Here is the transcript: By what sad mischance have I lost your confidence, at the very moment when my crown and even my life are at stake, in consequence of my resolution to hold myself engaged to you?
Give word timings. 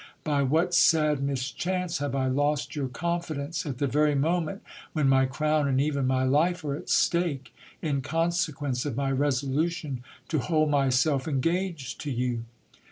By 0.23 0.41
what 0.41 0.73
sad 0.73 1.21
mischance 1.21 1.99
have 1.99 2.15
I 2.15 2.25
lost 2.25 2.75
your 2.75 2.87
confidence, 2.87 3.67
at 3.67 3.77
the 3.77 3.85
very 3.85 4.15
moment 4.15 4.63
when 4.93 5.07
my 5.07 5.27
crown 5.27 5.67
and 5.67 5.79
even 5.79 6.07
my 6.07 6.23
life 6.23 6.63
are 6.65 6.73
at 6.75 6.89
stake, 6.89 7.53
in 7.83 8.01
consequence 8.01 8.83
of 8.83 8.97
my 8.97 9.11
resolution 9.11 10.03
to 10.29 10.39
hold 10.39 10.71
myself 10.71 11.27
engaged 11.27 12.01
to 12.01 12.09
you? 12.11 12.45